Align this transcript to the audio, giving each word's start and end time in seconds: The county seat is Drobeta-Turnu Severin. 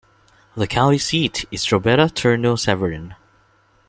The 0.55 0.65
county 0.65 0.97
seat 0.97 1.45
is 1.51 1.63
Drobeta-Turnu 1.63 2.57
Severin. 2.57 3.13